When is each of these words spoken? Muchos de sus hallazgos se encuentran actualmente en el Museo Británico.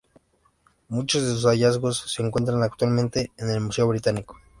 Muchos 0.87 1.21
de 1.21 1.29
sus 1.29 1.45
hallazgos 1.45 1.99
se 2.11 2.23
encuentran 2.23 2.63
actualmente 2.63 3.31
en 3.37 3.51
el 3.51 3.61
Museo 3.61 3.87
Británico. 3.87 4.35